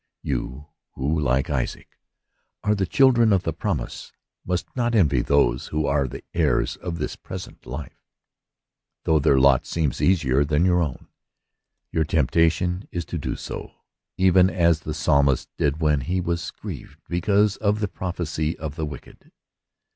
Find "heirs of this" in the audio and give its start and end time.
6.33-7.15